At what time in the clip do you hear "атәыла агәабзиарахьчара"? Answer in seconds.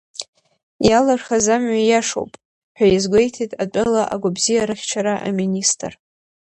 3.63-5.13